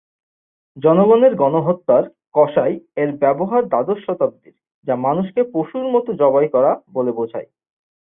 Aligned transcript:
জনগণের 0.77 1.33
গণহত্যার 1.35 2.03
"কসাই" 2.35 2.73
এর 2.95 3.09
ব্যবহার 3.17 3.61
দ্বাদশ 3.67 3.99
শতাব্দীর, 4.05 4.55
যা 4.87 4.93
মানুষকে 5.05 5.41
"পশুর 5.53 5.85
মতো 5.93 6.09
জবাই 6.21 6.47
করা" 6.55 6.71
বলে 6.93 7.11
বোঝায়। 7.17 7.47